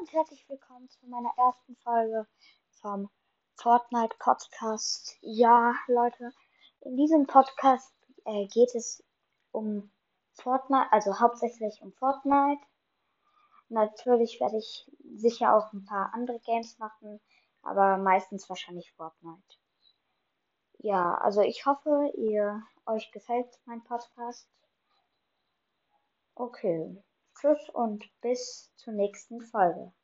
[0.00, 2.26] und herzlich willkommen zu meiner ersten Folge
[2.80, 3.10] vom
[3.56, 5.18] Fortnite Podcast.
[5.20, 6.32] Ja, Leute,
[6.80, 7.92] in diesem Podcast
[8.24, 9.04] äh, geht es
[9.52, 9.90] um
[10.32, 12.62] Fortnite, also hauptsächlich um Fortnite.
[13.68, 17.20] Natürlich werde ich sicher auch ein paar andere Games machen,
[17.60, 19.58] aber meistens wahrscheinlich Fortnite.
[20.78, 24.48] Ja, also ich hoffe, ihr euch gefällt mein Podcast.
[26.36, 27.02] Okay.
[27.40, 29.94] Tschüss und bis zur nächsten Folge.